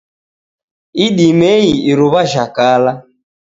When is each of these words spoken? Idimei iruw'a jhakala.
Idimei 1.05 1.69
iruw'a 1.91 2.23
jhakala. 2.31 2.91